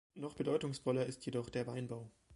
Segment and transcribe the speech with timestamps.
[0.15, 2.09] Noch bedeutungsvoller ist jedoch der Weinbau.